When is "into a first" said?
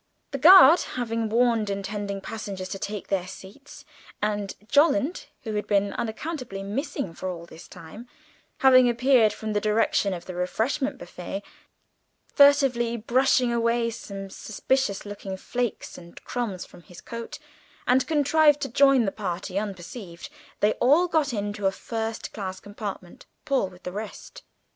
21.31-22.33